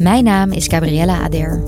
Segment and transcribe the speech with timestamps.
[0.00, 1.62] Mijn naam is Gabriella Ader.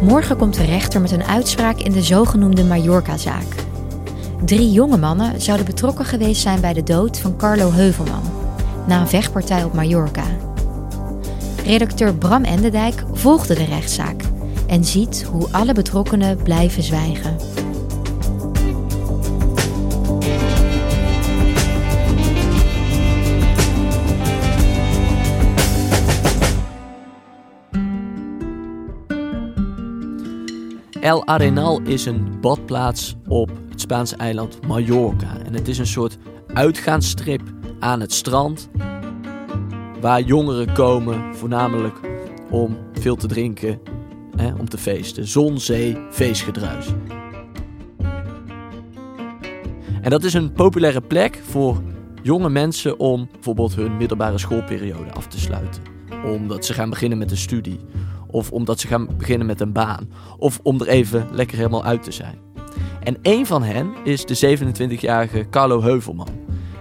[0.00, 3.54] Morgen komt de rechter met een uitspraak in de zogenoemde Mallorca-zaak.
[4.44, 8.22] Drie jonge mannen zouden betrokken geweest zijn bij de dood van Carlo Heuvelman
[8.86, 10.24] na een vechtpartij op Mallorca.
[11.64, 14.29] Redacteur Bram Endendijk volgde de rechtszaak
[14.70, 17.36] en ziet hoe alle betrokkenen blijven zwijgen.
[31.00, 35.38] El Arenal is een badplaats op het Spaanse eiland Mallorca.
[35.44, 37.42] En het is een soort uitgaansstrip
[37.78, 38.68] aan het strand.
[40.00, 42.00] Waar jongeren komen, voornamelijk
[42.50, 43.80] om veel te drinken,
[44.58, 45.26] om te feesten.
[45.26, 46.86] Zon, zee, feestgedruis.
[50.00, 51.82] En dat is een populaire plek voor
[52.22, 55.82] jonge mensen om bijvoorbeeld hun middelbare schoolperiode af te sluiten.
[56.24, 57.80] Omdat ze gaan beginnen met een studie.
[58.26, 60.08] Of omdat ze gaan beginnen met een baan.
[60.38, 62.38] Of om er even lekker helemaal uit te zijn.
[63.02, 66.28] En een van hen is de 27-jarige Carlo Heuvelman.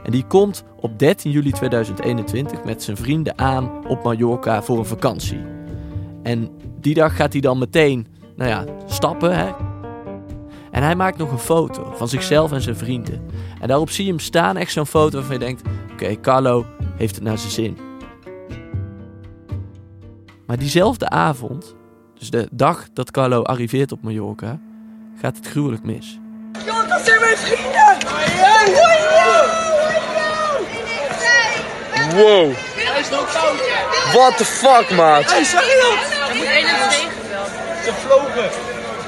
[0.04, 4.86] En die komt op 13 juli 2021 met zijn vrienden aan op Mallorca voor een
[4.86, 5.42] vakantie.
[6.24, 6.50] En
[6.82, 9.38] die dag gaat hij dan meteen, nou ja, stappen.
[9.38, 9.52] Hè?
[10.72, 13.26] En hij maakt nog een foto van zichzelf en zijn vrienden.
[13.62, 17.16] En daarop zie je hem staan, echt zo'n foto waarvan je denkt: oké, Carlo heeft
[17.16, 17.78] het naar zijn zin.
[20.46, 21.76] Maar diezelfde avond,
[22.20, 24.60] dus de dag dat Carlo arriveert op Mallorca,
[25.22, 26.20] gaat het gruwelijk mis.
[26.66, 27.98] Yo, dat zijn mijn vrienden!
[32.16, 32.54] Wow.
[34.14, 35.32] What the fuck, maat?
[35.32, 35.44] Hey,
[36.34, 36.94] dat?
[37.84, 38.50] Ze vlogen.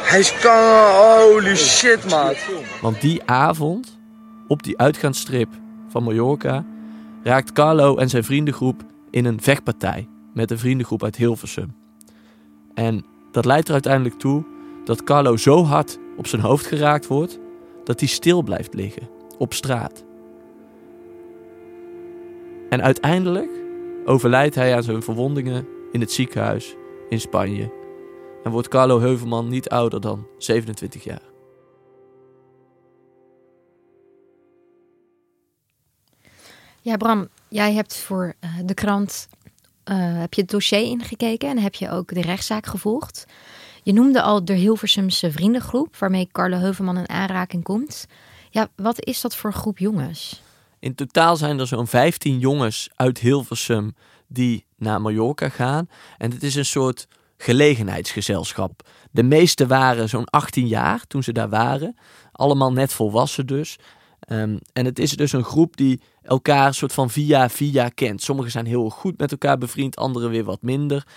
[0.09, 1.31] Hij is kan...
[1.31, 2.37] Holy shit, maat.
[2.81, 3.99] Want die avond,
[4.47, 5.49] op die uitgaansstrip
[5.87, 6.65] van Mallorca,
[7.23, 11.75] raakt Carlo en zijn vriendengroep in een vechtpartij met een vriendengroep uit Hilversum.
[12.73, 14.43] En dat leidt er uiteindelijk toe
[14.85, 17.39] dat Carlo zo hard op zijn hoofd geraakt wordt
[17.83, 20.03] dat hij stil blijft liggen op straat.
[22.69, 23.49] En uiteindelijk
[24.05, 26.75] overlijdt hij aan zijn verwondingen in het ziekenhuis
[27.11, 27.71] in Spanje.
[28.43, 31.21] En wordt Carlo Heuvelman niet ouder dan 27 jaar.
[36.81, 39.27] Ja, Bram, jij hebt voor uh, de krant
[39.85, 43.25] uh, heb je het dossier ingekeken en heb je ook de rechtszaak gevolgd.
[43.83, 48.07] Je noemde al de Hilversumse vriendengroep, waarmee Carlo Heuvelman in aanraking komt.
[48.49, 50.41] Ja, wat is dat voor groep jongens?
[50.79, 53.95] In totaal zijn er zo'n 15 jongens uit Hilversum
[54.31, 55.89] die naar Mallorca gaan.
[56.17, 58.81] En het is een soort gelegenheidsgezelschap.
[59.11, 61.95] De meeste waren zo'n 18 jaar toen ze daar waren.
[62.31, 63.77] Allemaal net volwassen dus.
[64.29, 68.21] Um, en het is dus een groep die elkaar soort van via via kent.
[68.21, 71.07] Sommigen zijn heel goed met elkaar bevriend, anderen weer wat minder.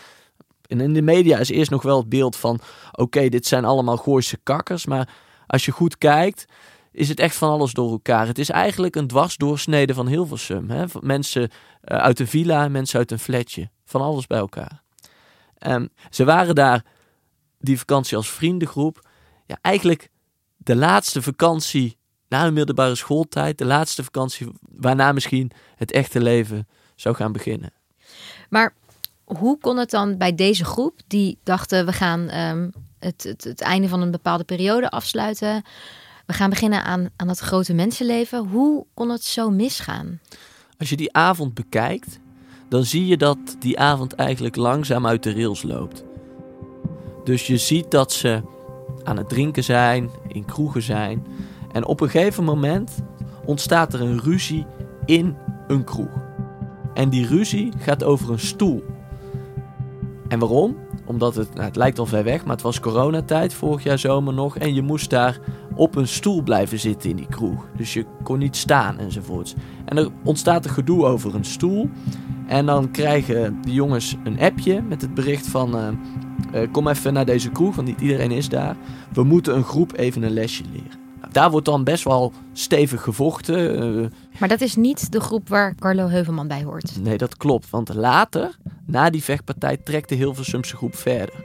[0.67, 2.61] En in de media is eerst nog wel het beeld van:
[2.93, 4.87] oké, dit zijn allemaal Gooise kakkers.
[4.87, 5.09] Maar
[5.47, 6.47] als je goed kijkt,
[6.95, 8.27] is het echt van alles door elkaar.
[8.27, 10.71] Het is eigenlijk een dwarsdoorsnede van Hilversum.
[10.71, 10.85] Hè?
[11.01, 11.49] Mensen uh,
[11.97, 13.71] uit een villa, mensen uit een flatje.
[13.85, 14.83] Van alles bij elkaar.
[15.67, 16.85] Um, ze waren daar
[17.59, 19.09] die vakantie als vriendengroep.
[19.47, 20.09] Ja, eigenlijk
[20.57, 21.97] de laatste vakantie
[22.29, 23.59] na hun middelbare schooltijd.
[23.59, 27.73] De laatste vakantie waarna misschien het echte leven zou gaan beginnen.
[28.49, 28.75] Maar
[29.25, 32.21] hoe kon het dan bij deze groep, die dachten we gaan
[32.99, 35.63] het, het, het einde van een bepaalde periode afsluiten.
[36.27, 38.49] We gaan beginnen aan, aan het grote mensenleven.
[38.49, 40.21] Hoe kon het zo misgaan?
[40.79, 42.19] Als je die avond bekijkt,
[42.69, 46.05] dan zie je dat die avond eigenlijk langzaam uit de rails loopt.
[47.25, 48.43] Dus je ziet dat ze
[49.03, 51.27] aan het drinken zijn, in kroegen zijn.
[51.73, 53.03] En op een gegeven moment
[53.45, 54.67] ontstaat er een ruzie
[55.05, 55.37] in
[55.67, 56.23] een kroeg.
[56.95, 58.85] En die ruzie gaat over een stoel.
[60.29, 60.77] En waarom?
[61.05, 64.35] Omdat het, nou, het lijkt al ver weg, maar het was coronatijd vorig jaar zomer
[64.35, 64.57] nog.
[64.57, 65.39] En je moest daar
[65.77, 67.67] op een stoel blijven zitten in die kroeg.
[67.77, 69.55] Dus je kon niet staan enzovoorts.
[69.85, 71.91] En er ontstaat een gedoe over een stoel.
[72.47, 75.77] En dan krijgen de jongens een appje met het bericht van...
[75.77, 75.89] eh,
[76.63, 78.77] eh, kom even naar deze kroeg, want niet iedereen is daar.
[79.13, 81.03] We moeten een groep even een lesje leren.
[81.21, 83.79] Nou, daar wordt dan best wel stevig gevochten.
[84.03, 87.03] eh, Maar dat is niet de groep waar Carlo Heuvelman bij hoort.
[87.03, 87.71] Nee, dat klopt.
[87.71, 88.57] Want later,
[88.87, 91.45] na die vechtpartij, trekt de Hilversumse groep verder.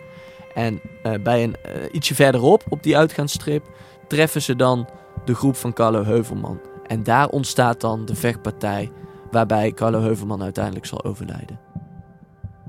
[0.53, 0.81] En
[1.23, 1.55] bij een
[1.91, 3.65] ietsje verderop, op die uitgaansstrip,
[4.09, 4.89] treffen ze dan
[5.25, 6.59] de groep van Carlo Heuvelman.
[6.87, 8.91] En daar ontstaat dan de vechtpartij
[9.31, 11.59] waarbij Carlo Heuvelman uiteindelijk zal overlijden.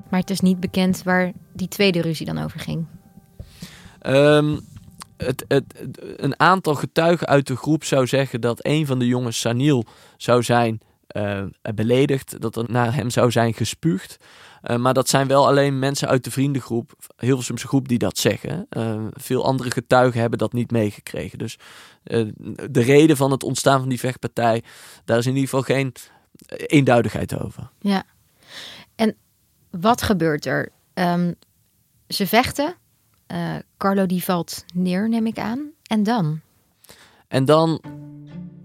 [0.09, 2.85] Maar het is niet bekend waar die tweede ruzie dan over ging.
[3.99, 4.57] Ehm,
[5.17, 5.45] het,
[6.15, 9.85] een aantal getuigen uit de groep zou zeggen dat een van de jongens, Saniel,
[10.17, 11.43] zou zijn eh,
[11.75, 12.41] beledigd.
[12.41, 14.17] Dat er naar hem zou zijn gespuugd.
[14.61, 18.65] Eh, maar dat zijn wel alleen mensen uit de vriendengroep, Hilversumse groep, die dat zeggen.
[18.69, 21.37] Eh, veel andere getuigen hebben dat niet meegekregen.
[21.37, 21.57] Dus
[22.03, 22.27] eh,
[22.69, 24.63] de reden van het ontstaan van die vechtpartij,
[25.05, 25.93] daar is in ieder geval geen
[26.47, 27.69] eenduidigheid over.
[27.79, 28.03] Ja.
[28.95, 29.15] En
[29.69, 30.71] wat gebeurt er?
[30.93, 31.33] Ehm,
[32.07, 32.75] ze vechten.
[33.77, 35.71] Carlo die valt neer, neem ik aan.
[35.83, 36.39] En dan?
[37.27, 37.81] En dan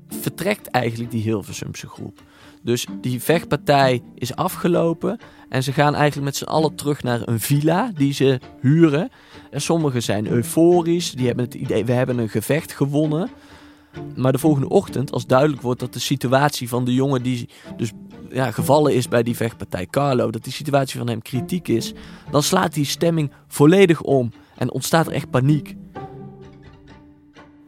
[0.08, 2.22] vertrekt eigenlijk die Hilversumse groep.
[2.66, 5.18] Dus die vechtpartij is afgelopen.
[5.48, 9.10] En ze gaan eigenlijk met z'n allen terug naar een villa die ze huren.
[9.50, 11.10] En sommigen zijn euforisch.
[11.10, 13.30] Die hebben het idee, we hebben een gevecht gewonnen.
[14.16, 17.92] Maar de volgende ochtend, als duidelijk wordt dat de situatie van de jongen die dus
[18.30, 21.92] ja, gevallen is bij die vechtpartij, Carlo, dat die situatie van hem kritiek is,
[22.30, 25.76] dan slaat die stemming volledig om en ontstaat er echt paniek.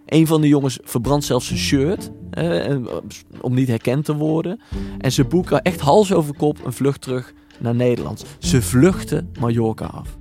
[0.09, 2.11] Een van de jongens verbrandt zelfs zijn shirt.
[2.31, 2.95] eh, en, eh,
[3.41, 4.61] om niet herkend te worden.
[4.99, 8.25] En ze boeken echt hals over kop een vlucht terug naar Nederland.
[8.39, 10.17] Ze vluchten Mallorca af.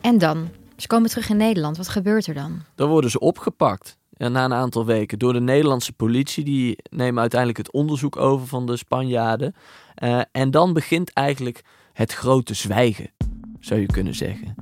[0.00, 0.48] En dan?
[0.76, 1.76] Ze komen terug in Nederland.
[1.76, 2.60] Wat gebeurt er dan?
[2.74, 3.98] Dan worden ze opgepakt.
[4.16, 6.44] Ja, na een aantal weken door de Nederlandse politie.
[6.44, 9.54] Die nemen uiteindelijk het onderzoek over van de Spanjaarden.
[9.94, 13.10] Eh, en dan begint eigenlijk het grote zwijgen,
[13.60, 14.54] zou je kunnen zeggen.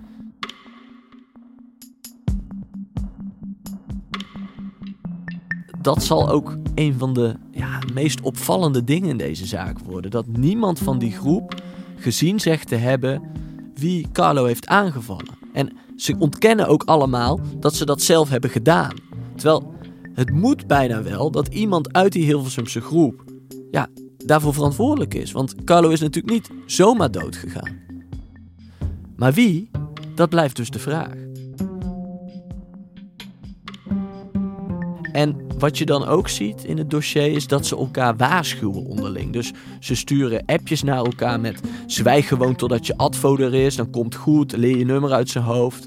[5.80, 10.10] Dat zal ook een van de ja, meest opvallende dingen in deze zaak worden.
[10.10, 11.54] Dat niemand van die groep
[11.96, 13.22] gezien zegt te hebben
[13.74, 15.38] wie Carlo heeft aangevallen.
[15.52, 18.94] En ze ontkennen ook allemaal dat ze dat zelf hebben gedaan.
[19.36, 19.74] Terwijl
[20.14, 23.24] het moet bijna wel dat iemand uit die Hilversumse groep
[23.70, 25.32] ja, daarvoor verantwoordelijk is.
[25.32, 27.78] Want Carlo is natuurlijk niet zomaar dood gegaan.
[29.16, 29.70] Maar wie?
[30.14, 31.29] Dat blijft dus de vraag.
[35.12, 39.32] En wat je dan ook ziet in het dossier is dat ze elkaar waarschuwen onderling.
[39.32, 43.90] Dus ze sturen appjes naar elkaar met zwijg gewoon totdat je advo er is, dan
[43.90, 45.86] komt goed, leer je nummer uit zijn hoofd.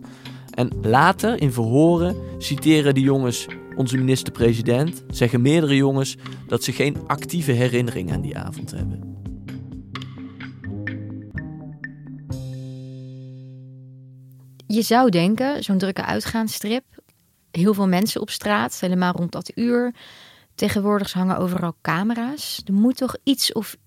[0.49, 6.17] En later in verhoren citeren die jongens onze minister-president, zeggen meerdere jongens
[6.47, 9.11] dat ze geen actieve herinnering aan die avond hebben.
[14.67, 16.92] Je zou denken, zo'n drukke uitgaansstrip.
[17.57, 19.95] Heel veel mensen op straat, helemaal rond dat uur.
[20.55, 22.61] Tegenwoordig hangen overal camera's.
[22.65, 23.77] Er moet toch iets of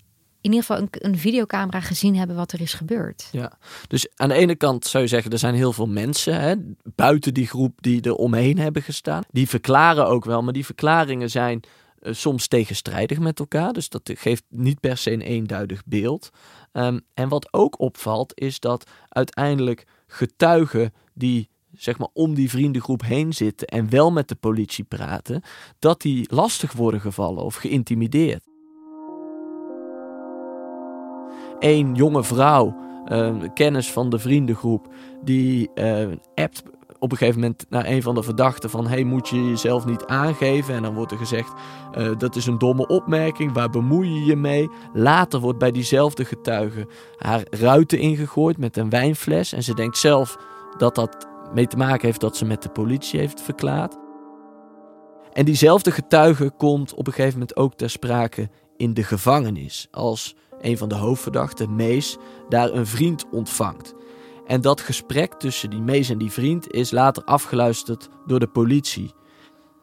[0.41, 3.29] in ieder geval een, een videocamera gezien hebben wat er is gebeurd.
[3.31, 3.57] Ja,
[3.87, 6.55] dus aan de ene kant zou je zeggen, er zijn heel veel mensen hè,
[6.95, 9.23] buiten die groep die er omheen hebben gestaan.
[9.31, 11.63] Die verklaren ook wel, maar die verklaringen zijn
[11.99, 13.73] eh, soms tegenstrijdig met elkaar.
[13.73, 16.29] Dus dat geeft niet per se een eenduidig beeld.
[16.71, 23.01] Ehm, en wat ook opvalt, is dat uiteindelijk getuigen die zeg maar om die vriendengroep
[23.01, 25.41] heen zitten en wel met de politie praten,
[25.79, 28.43] dat die lastig worden gevallen of geïntimideerd.
[31.59, 34.93] Een jonge vrouw, eh, kennis van de vriendengroep,
[35.23, 36.63] die eh, appt
[36.99, 40.05] op een gegeven moment naar een van de verdachten van hey, moet je jezelf niet
[40.05, 40.75] aangeven?
[40.75, 41.53] En dan wordt er gezegd,
[41.91, 44.69] eh, dat is een domme opmerking, waar bemoei je je mee?
[44.93, 50.37] Later wordt bij diezelfde getuige haar ruiten ingegooid met een wijnfles en ze denkt zelf
[50.77, 53.97] dat dat mee te maken heeft dat ze met de politie heeft verklaard.
[55.33, 59.87] En diezelfde getuige komt op een gegeven moment ook ter sprake in de gevangenis.
[59.91, 62.17] Als een van de hoofdverdachten, Mees,
[62.49, 63.93] daar een vriend ontvangt.
[64.45, 69.13] En dat gesprek tussen die Mees en die vriend is later afgeluisterd door de politie.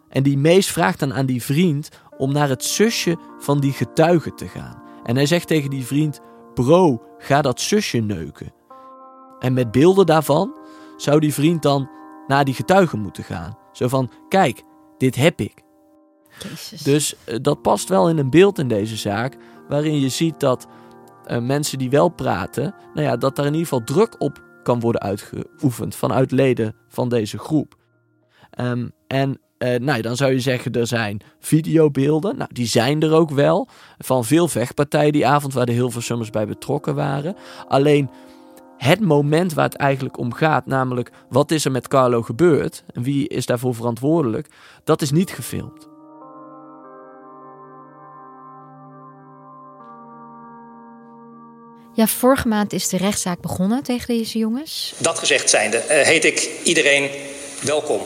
[0.08, 4.34] En die Mees vraagt dan aan die vriend om naar het zusje van die getuige
[4.34, 4.82] te gaan.
[5.04, 6.20] En hij zegt tegen die vriend:
[6.54, 8.52] Bro, ga dat zusje neuken.
[9.38, 10.58] En met beelden daarvan
[10.96, 11.90] zou die vriend dan
[12.26, 13.58] naar die getuigen moeten gaan.
[13.72, 14.62] Zo van, kijk,
[14.98, 15.62] dit heb ik.
[16.42, 16.82] Jezus.
[16.82, 19.36] Dus eh, dat past wel in een beeld in deze zaak,
[19.68, 20.66] waarin je ziet dat
[21.24, 24.80] eh, mensen die wel praten, nou ja, dat daar in ieder geval druk op kan
[24.80, 27.74] worden uitgeoefend vanuit leden van deze groep.
[28.50, 32.36] Ehm, en eh, nou, dan zou je zeggen, er zijn videobeelden.
[32.36, 33.68] Nou, die zijn er ook wel.
[33.98, 37.36] Van veel vechtpartijen die avond waar de Hilversummers bij betrokken waren.
[37.68, 38.10] Alleen
[38.76, 43.02] het moment waar het eigenlijk om gaat, namelijk wat is er met Carlo gebeurd en
[43.02, 44.48] wie is daarvoor verantwoordelijk,
[44.84, 45.92] dat is niet gefilmd.
[51.94, 54.94] Ja, vorige maand is de rechtszaak begonnen tegen deze jongens.
[54.98, 57.10] Dat gezegd zijnde, uh, heet ik iedereen
[57.60, 58.00] welkom.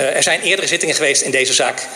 [0.00, 1.88] Uh, er zijn eerdere zittingen geweest in deze zaak.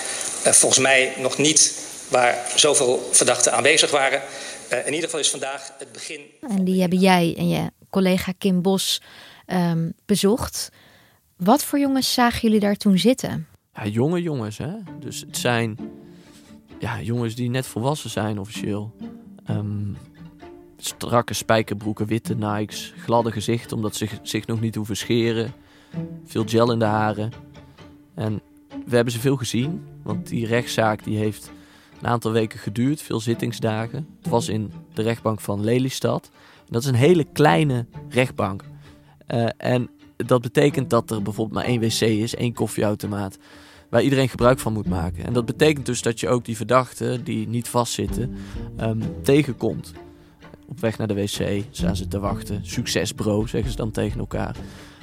[0.46, 4.22] Uh, volgens mij nog niet waar zoveel verdachten aanwezig waren.
[4.68, 6.20] in ieder geval is vandaag het begin.
[6.48, 9.02] En die hebben jij en je collega Kim Bos
[9.47, 10.73] um, bezocht.
[11.37, 13.47] Wat voor jongens zagen jullie daar toen zitten?
[13.75, 14.73] Ja, jonge jongens, hè.
[14.99, 15.78] Dus het zijn
[16.78, 18.95] ja, jongens die net volwassen zijn officieel.
[19.50, 19.97] Um,
[20.76, 25.52] strakke spijkerbroeken, witte Nikes, gladde gezicht omdat ze zich nog niet hoeven scheren.
[26.25, 27.33] Veel gel in de haren.
[28.14, 28.40] En
[28.87, 31.50] we hebben ze veel gezien, want die rechtszaak die heeft
[32.00, 34.09] een aantal weken geduurd, veel zittingsdagen.
[34.18, 36.30] Het was in de rechtbank van Lelystad.
[36.68, 38.64] Dat is een hele kleine rechtbank.
[39.28, 43.38] Uh, en dat betekent dat er bijvoorbeeld maar één wc is, één koffieautomaat,
[43.90, 45.25] waar iedereen gebruik van moet maken.
[45.25, 48.34] En dat betekent dus dat je ook die verdachten die niet vastzitten
[48.80, 49.92] um, tegenkomt.
[50.68, 52.66] Op weg naar de wc staan ze te wachten.
[52.66, 54.56] Succes bro, zeggen ze dan tegen elkaar.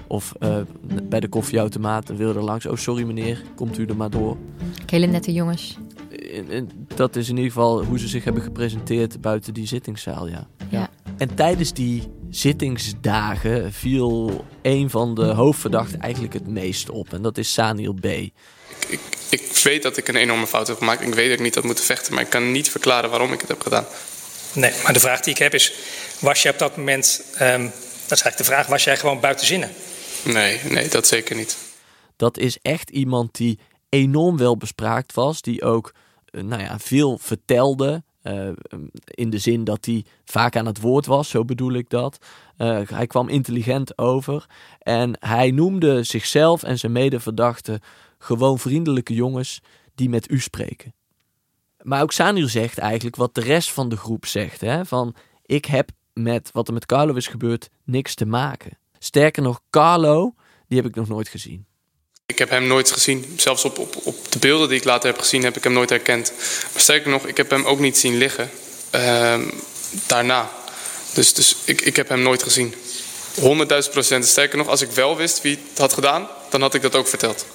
[0.08, 0.58] Of uh,
[1.04, 2.66] bij de koffieautomaat wil er langs.
[2.66, 4.38] Oh, sorry meneer, komt u er maar door.
[4.86, 5.78] Hele nette jongens.
[6.50, 10.48] En dat is in ieder geval hoe ze zich hebben gepresenteerd buiten die zittingszaal, ja.
[11.18, 17.14] En tijdens die zittingsdagen viel een van de hoofdverdachten eigenlijk het meest op.
[17.14, 18.06] En dat is Saniel B.
[18.06, 18.32] Ik,
[18.88, 21.02] ik, ik weet dat ik een enorme fout heb gemaakt.
[21.02, 23.40] Ik weet dat ik niet had moeten vechten, maar ik kan niet verklaren waarom ik
[23.40, 23.86] het heb gedaan.
[24.54, 25.74] Nee, maar de vraag die ik heb is:
[26.20, 27.64] was je op dat moment, um,
[28.08, 29.72] dat is eigenlijk de vraag, was jij gewoon buiten zinnen?
[30.24, 31.58] Nee, nee, dat zeker niet.
[32.16, 35.94] Dat is echt iemand die enorm wel bespraakt was, die ook
[36.32, 38.04] nou ja, veel vertelde.
[38.28, 38.50] Uh,
[39.06, 42.26] in de zin dat hij vaak aan het woord was, zo bedoel ik dat.
[42.58, 44.46] Uh, hij kwam intelligent over
[44.80, 47.80] en hij noemde zichzelf en zijn medeverdachten
[48.18, 49.62] gewoon vriendelijke jongens
[49.96, 50.94] die met u spreken.
[51.82, 54.62] Maar ook Saniel zegt eigenlijk wat de rest van de groep zegt.
[54.62, 54.86] Hè?
[54.86, 55.16] Van,
[55.46, 58.78] ik heb met wat er met Carlo is gebeurd niks te maken.
[59.00, 60.34] Sterker nog, Carlo,
[60.68, 61.66] die heb ik nog nooit gezien.
[62.28, 63.34] Ik heb hem nooit gezien.
[63.38, 65.90] Zelfs op, op, op de beelden die ik later heb gezien, heb ik hem nooit
[65.90, 66.34] herkend.
[66.74, 68.50] Maar sterker nog, ik heb hem ook niet zien liggen.
[68.96, 69.40] Uh,
[70.08, 70.50] daarna.
[71.14, 72.74] Dus, dus ik, ik heb hem nooit gezien.
[73.36, 74.26] 100.000 procent.
[74.26, 77.08] Sterker nog, als ik wel wist wie het had gedaan, dan had ik dat ook
[77.08, 77.46] verteld.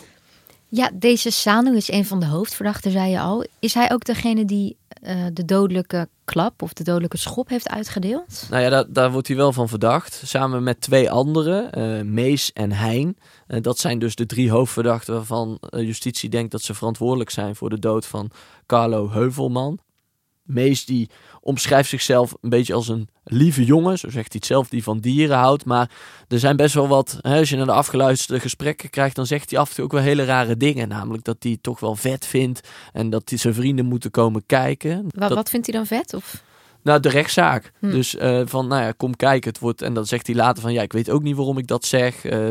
[0.68, 3.46] Ja, deze Sanu is een van de hoofdverdachten, zei je al.
[3.58, 8.46] Is hij ook degene die uh, de dodelijke klap of de dodelijke schop heeft uitgedeeld?
[8.50, 10.22] Nou ja, daar, daar wordt hij wel van verdacht.
[10.24, 13.16] Samen met twee anderen, uh, Mees en Hein.
[13.48, 17.70] Uh, dat zijn dus de drie hoofdverdachten waarvan justitie denkt dat ze verantwoordelijk zijn voor
[17.70, 18.30] de dood van
[18.66, 19.78] Carlo Heuvelman.
[20.50, 24.68] Mees die omschrijft zichzelf een beetje als een lieve jongen, zo zegt hij het zelf,
[24.68, 25.64] die van dieren houdt.
[25.64, 25.90] Maar
[26.28, 29.50] er zijn best wel wat, hè, als je naar de afgeluisterde gesprekken krijgt, dan zegt
[29.50, 30.88] hij af en toe ook wel hele rare dingen.
[30.88, 34.42] Namelijk dat hij het toch wel vet vindt en dat hij zijn vrienden moeten komen
[34.46, 35.02] kijken.
[35.02, 35.34] Wat, dat...
[35.34, 36.14] wat vindt hij dan vet?
[36.14, 36.42] Of?
[36.82, 37.72] Nou, de rechtszaak.
[37.78, 37.90] Hm.
[37.90, 39.50] Dus uh, van, nou ja, kom kijken.
[39.50, 41.66] Het wordt, en dan zegt hij later van, ja, ik weet ook niet waarom ik
[41.66, 42.24] dat zeg.
[42.24, 42.50] Uh,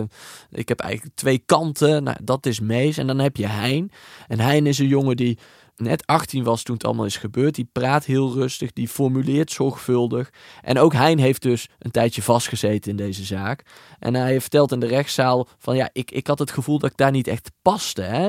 [0.52, 2.04] ik heb eigenlijk twee kanten.
[2.04, 2.98] Nou, dat is Mees.
[2.98, 3.92] En dan heb je Hein.
[4.28, 5.38] En Hein is een jongen die
[5.80, 7.56] net 18 was toen het allemaal is gebeurd.
[7.56, 10.30] Die praat heel rustig, die formuleert zorgvuldig.
[10.62, 13.66] En ook Hein heeft dus een tijdje vastgezeten in deze zaak.
[14.00, 16.98] En hij vertelt in de rechtszaal van ja, ik, ik had het gevoel dat ik
[16.98, 18.02] daar niet echt paste.
[18.02, 18.28] Hè?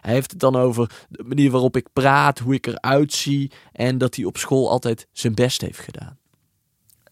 [0.00, 3.50] Hij heeft het dan over de manier waarop ik praat, hoe ik eruit zie.
[3.72, 6.18] En dat hij op school altijd zijn best heeft gedaan.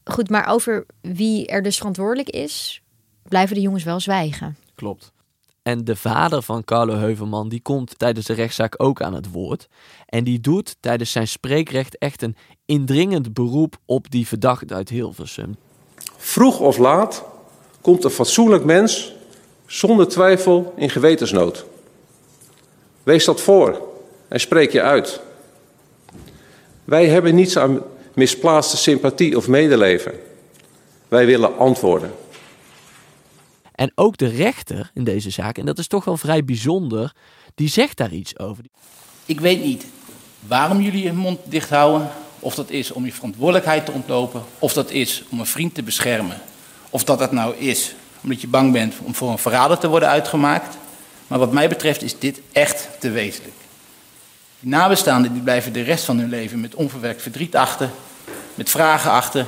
[0.04, 2.82] Goed, maar over wie er dus verantwoordelijk is,
[3.28, 4.56] blijven de jongens wel zwijgen.
[4.74, 5.12] Klopt.
[5.64, 9.68] En de vader van Carlo Heuvelman, die komt tijdens de rechtszaak ook aan het woord.
[10.06, 15.56] En die doet tijdens zijn spreekrecht echt een indringend beroep op die verdachte uit Hilversum.
[16.16, 17.24] Vroeg of laat
[17.80, 19.12] komt een fatsoenlijk mens
[19.66, 21.64] zonder twijfel in gewetensnood.
[23.02, 23.80] Wees dat voor
[24.28, 25.20] en spreek je uit.
[26.84, 27.82] Wij hebben niets aan
[28.14, 30.12] misplaatste sympathie of medeleven.
[31.08, 32.12] Wij willen antwoorden.
[33.74, 37.14] En ook de rechter in deze zaak, en dat is toch wel vrij bijzonder,
[37.54, 38.64] die zegt daar iets over.
[39.26, 39.86] Ik weet niet
[40.40, 42.10] waarom jullie je mond dicht houden.
[42.38, 44.42] Of dat is om je verantwoordelijkheid te ontlopen.
[44.58, 46.40] Of dat is om een vriend te beschermen.
[46.90, 50.08] Of dat het nou is omdat je bang bent om voor een verrader te worden
[50.08, 50.76] uitgemaakt.
[51.26, 53.54] Maar wat mij betreft is dit echt te wezenlijk.
[54.60, 57.90] Die nabestaanden die blijven de rest van hun leven met onverwerkt verdriet achter,
[58.54, 59.46] met vragen achter.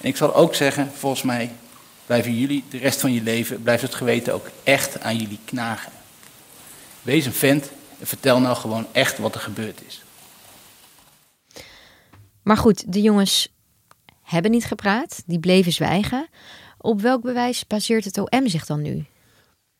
[0.00, 1.50] En ik zal ook zeggen, volgens mij
[2.06, 5.92] blijven jullie de rest van je leven, blijft het geweten ook echt aan jullie knagen.
[7.02, 10.02] Wees een vent en vertel nou gewoon echt wat er gebeurd is.
[12.42, 13.48] Maar goed, de jongens
[14.22, 16.28] hebben niet gepraat, die bleven zwijgen.
[16.78, 19.04] Op welk bewijs baseert het OM zich dan nu?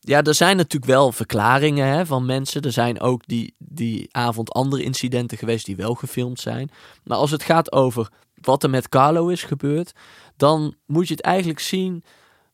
[0.00, 2.62] Ja, er zijn natuurlijk wel verklaringen hè, van mensen.
[2.62, 6.70] Er zijn ook die, die avond andere incidenten geweest die wel gefilmd zijn.
[7.04, 9.92] Maar als het gaat over wat er met Carlo is gebeurd,
[10.36, 12.04] dan moet je het eigenlijk zien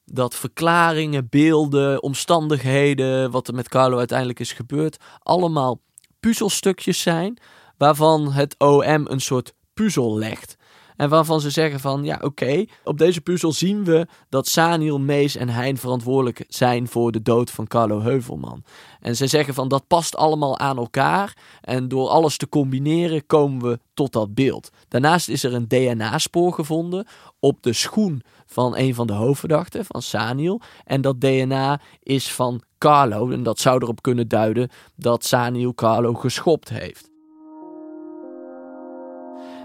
[0.04, 5.80] dat verklaringen, beelden, omstandigheden, wat er met Carlo uiteindelijk is gebeurd, allemaal
[6.20, 7.38] puzzelstukjes zijn
[7.76, 10.56] waarvan het OM een soort puzzel legt.
[11.02, 15.36] En waarvan ze zeggen van ja oké, op deze puzzel zien we dat Saniel, Mees
[15.36, 18.64] en Hein verantwoordelijk zijn voor de dood van Carlo Heuvelman.
[19.00, 23.70] En ze zeggen van dat past allemaal aan elkaar en door alles te combineren komen
[23.70, 24.70] we tot dat beeld.
[24.88, 27.06] Daarnaast is er een DNA-spoor gevonden
[27.40, 30.60] op de schoen van een van de hoofdverdachten, van Saniel.
[30.84, 36.14] En dat DNA is van Carlo en dat zou erop kunnen duiden dat Saniel Carlo
[36.14, 37.11] geschopt heeft.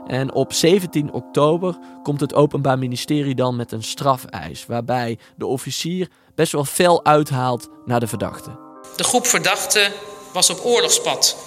[0.07, 6.09] En op 17 oktober komt het Openbaar Ministerie dan met een strafeis, waarbij de officier
[6.35, 8.49] best wel fel uithaalt naar de verdachte.
[8.95, 9.91] De groep verdachten
[10.33, 11.37] was op oorlogspad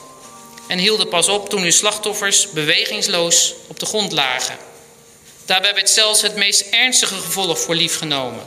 [0.68, 4.56] en hielden pas op toen hun slachtoffers bewegingsloos op de grond lagen.
[5.44, 8.44] Daarbij werd zelfs het meest ernstige gevolg voor lief genomen,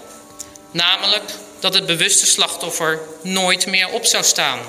[0.71, 4.59] namelijk dat het bewuste slachtoffer nooit meer op zou staan.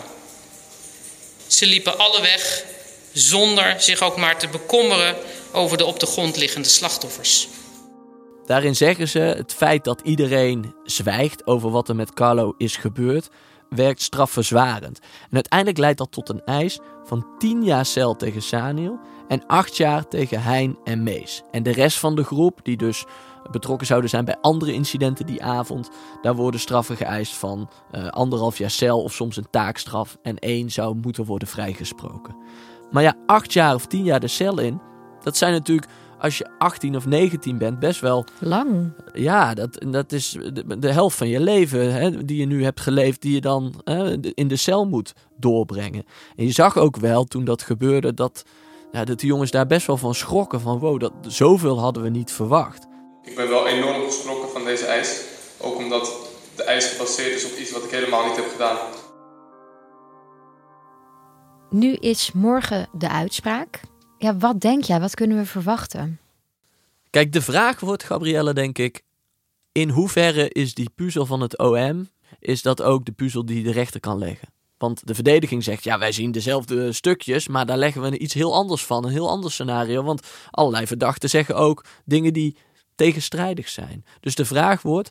[1.47, 2.65] Ze liepen alle weg
[3.13, 5.17] zonder zich ook maar te bekommeren
[5.55, 7.49] over de op de grond liggende slachtoffers.
[8.47, 13.29] Daarin zeggen ze: het feit dat iedereen zwijgt over wat er met Carlo is gebeurd,
[13.69, 14.99] werkt strafverzwarend.
[14.99, 19.77] En uiteindelijk leidt dat tot een eis van 10 jaar cel tegen Saniel en 8
[19.77, 21.43] jaar tegen Hein en Mees.
[21.51, 23.05] En de rest van de groep, die dus
[23.51, 25.91] betrokken zouden zijn bij andere incidenten die avond,
[26.23, 30.71] daar worden straffen geëist van uh, anderhalf jaar cel of soms een taakstraf en één
[30.71, 32.37] zou moeten worden vrijgesproken.
[32.91, 34.81] Maar ja, 8 jaar of 10 jaar de cel in,
[35.25, 38.25] dat zijn natuurlijk als je 18 of 19 bent best wel...
[38.39, 38.93] Lang.
[39.13, 42.81] Ja, dat, dat is de, de helft van je leven hè, die je nu hebt
[42.81, 46.05] geleefd, die je dan hè, in de cel moet doorbrengen.
[46.37, 48.45] En je zag ook wel toen dat gebeurde dat,
[48.93, 50.61] ja, dat de jongens daar best wel van schrokken.
[50.61, 52.87] Van wow, dat, zoveel hadden we niet verwacht.
[53.23, 55.25] Ik ben wel enorm geschrokken van deze eis.
[55.61, 56.13] Ook omdat
[56.57, 58.77] de eis gebaseerd is op iets wat ik helemaal niet heb gedaan.
[61.71, 63.81] Nu is morgen de uitspraak.
[64.25, 65.01] Ja, wat denk jij?
[65.01, 66.19] Wat kunnen we verwachten?
[67.11, 69.03] Kijk, de vraag wordt, Gabrielle, denk ik,
[69.73, 72.09] in hoeverre is die puzzel van het OM,
[72.39, 74.49] is dat ook de puzzel die de rechter kan leggen?
[74.79, 78.55] Want de verdediging zegt, ja, wij zien dezelfde stukjes, maar daar leggen we iets heel
[78.55, 80.03] anders van, een heel ander scenario.
[80.03, 82.57] Want allerlei verdachten zeggen ook dingen die
[82.95, 84.05] tegenstrijdig zijn.
[84.21, 85.11] Dus de vraag wordt,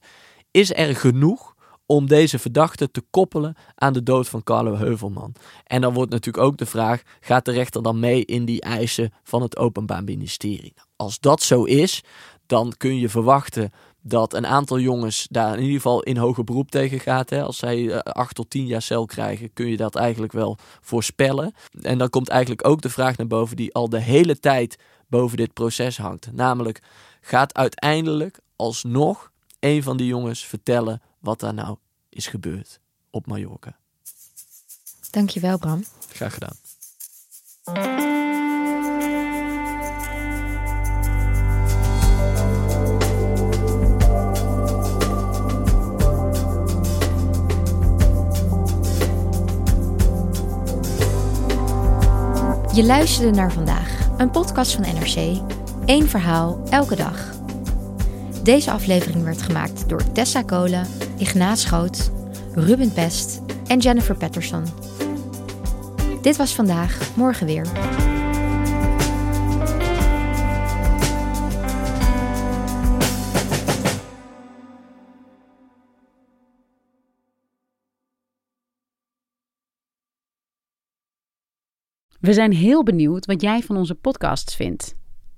[0.51, 1.52] is er genoeg
[1.85, 5.35] om deze verdachte te koppelen aan de dood van Carlo Heuvelman.
[5.63, 9.13] En dan wordt natuurlijk ook de vraag: gaat de rechter dan mee in die eisen
[9.23, 10.73] van het Openbaar Ministerie?
[10.95, 12.03] Als dat zo is,
[12.45, 16.71] dan kun je verwachten dat een aantal jongens daar in ieder geval in hoger beroep
[16.71, 17.29] tegen gaat.
[17.29, 17.43] Hè.
[17.43, 21.53] Als zij uh, acht tot tien jaar cel krijgen, kun je dat eigenlijk wel voorspellen.
[21.81, 25.37] En dan komt eigenlijk ook de vraag naar boven die al de hele tijd boven
[25.37, 26.29] dit proces hangt.
[26.31, 26.81] Namelijk,
[27.21, 31.77] gaat uiteindelijk alsnog een van die jongens vertellen wat daar nou
[32.09, 33.77] is gebeurd op Mallorca.
[35.11, 35.83] Dankjewel, Bram.
[36.09, 36.55] Graag gedaan.
[52.73, 55.41] Je luisterde naar vandaag, een podcast van NRC.
[55.85, 57.42] Eén verhaal, elke dag.
[58.43, 62.11] Deze aflevering werd gemaakt door Tessa Kolen, Ignaat Schoot,
[62.53, 64.63] Ruben Pest en Jennifer Patterson.
[66.21, 67.67] Dit was vandaag, morgen weer.
[82.19, 85.02] We zijn heel benieuwd wat jij van onze podcasts vindt.